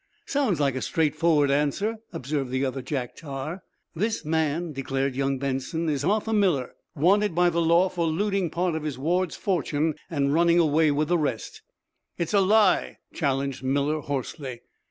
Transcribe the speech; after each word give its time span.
"Sounds 0.25 0.59
like 0.59 0.73
a 0.73 0.81
straightforward 0.81 1.51
answer," 1.51 1.97
observed 2.11 2.49
the 2.49 2.65
other 2.65 2.81
Jack 2.81 3.15
Tar. 3.15 3.61
"This 3.95 4.25
man," 4.25 4.73
declared 4.73 5.15
young 5.15 5.37
Benson, 5.37 5.87
"is 5.87 6.03
Arthur 6.03 6.33
Miller, 6.33 6.73
wanted 6.95 7.35
by 7.35 7.51
the 7.51 7.61
law 7.61 7.87
for 7.87 8.07
looting 8.07 8.49
part 8.49 8.73
of 8.73 8.81
his 8.81 8.97
ward's 8.97 9.35
fortune 9.35 9.93
and 10.09 10.33
running 10.33 10.57
away 10.57 10.89
with 10.89 11.09
the 11.09 11.19
rest." 11.19 11.61
"It's 12.17 12.33
a 12.33 12.39
lie!" 12.41 12.97
challenged 13.13 13.61
Miller, 13.61 13.99
hoarsely. 13.99 14.61